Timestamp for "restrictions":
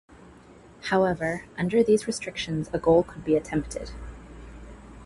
2.07-2.71